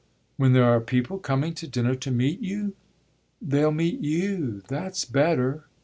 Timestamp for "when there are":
0.35-0.79